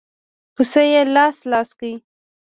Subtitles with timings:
[0.55, 1.87] پسه يې لاس لاس کړ.